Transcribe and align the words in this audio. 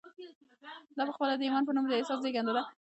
دا 0.97 1.03
پخپله 1.09 1.33
د 1.37 1.41
ايمان 1.45 1.63
په 1.65 1.73
نوم 1.75 1.85
د 1.87 1.91
احساس 1.97 2.19
زېږنده 2.23 2.53
ده. 2.57 2.63